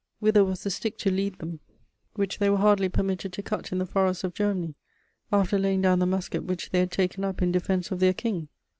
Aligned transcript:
Whither 0.17 0.43
was 0.43 0.63
the 0.63 0.71
stick 0.71 0.97
to 0.97 1.11
lead 1.11 1.37
them 1.37 1.59
which 2.15 2.39
they 2.39 2.49
were 2.49 2.57
hardly 2.57 2.89
permitted 2.89 3.31
to 3.33 3.43
cut 3.43 3.71
in 3.71 3.77
the 3.77 3.85
forests 3.85 4.23
of 4.23 4.33
Germany, 4.33 4.73
after 5.31 5.59
laying 5.59 5.83
down 5.83 5.99
the 5.99 6.07
musket 6.07 6.43
which 6.43 6.71
they 6.71 6.79
had 6.79 6.89
taken 6.89 7.23
up 7.23 7.39
in 7.39 7.51
defense 7.51 7.91
of 7.91 7.99
their 7.99 8.15
King?... 8.15 8.47